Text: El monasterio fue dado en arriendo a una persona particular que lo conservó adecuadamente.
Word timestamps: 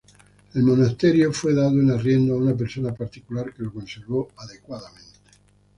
El 0.55 0.63
monasterio 0.63 1.31
fue 1.31 1.53
dado 1.53 1.79
en 1.79 1.91
arriendo 1.91 2.33
a 2.33 2.37
una 2.37 2.57
persona 2.57 2.91
particular 2.91 3.53
que 3.53 3.61
lo 3.61 3.71
conservó 3.71 4.31
adecuadamente. 4.37 5.19